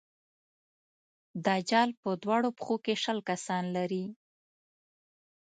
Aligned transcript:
دجال 1.45 1.89
په 2.01 2.09
دواړو 2.23 2.49
پښو 2.57 2.75
کې 2.85 2.93
شل 3.03 3.19
کسان 3.29 3.63
لري. 3.75 4.05